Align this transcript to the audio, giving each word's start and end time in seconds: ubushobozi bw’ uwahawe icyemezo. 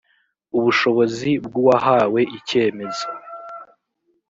ubushobozi 0.57 1.31
bw’ 1.45 1.53
uwahawe 1.61 2.21
icyemezo. 2.37 3.07